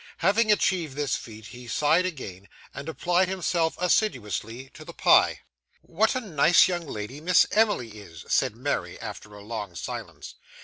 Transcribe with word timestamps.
Having 0.25 0.51
achieved 0.51 0.95
this 0.95 1.15
feat, 1.15 1.45
he 1.49 1.67
sighed 1.67 2.07
again, 2.07 2.49
and 2.73 2.89
applied 2.89 3.27
himself 3.27 3.75
assiduously 3.77 4.71
to 4.73 4.83
the 4.83 4.95
pie. 4.95 5.41
'What 5.83 6.15
a 6.15 6.19
nice 6.21 6.67
young 6.67 6.87
lady 6.87 7.21
Miss 7.21 7.45
Emily 7.51 7.89
is!' 7.99 8.25
said 8.27 8.55
Mary, 8.55 8.99
after 8.99 9.35
a 9.35 9.43
long 9.43 9.75
silence. 9.75 10.33